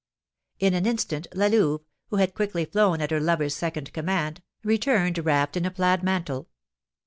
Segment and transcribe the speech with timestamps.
[0.57, 5.23] In an instant La Louve, who had quickly flown at her lover's second command, returned
[5.23, 6.49] wrapped in a plaid mantle.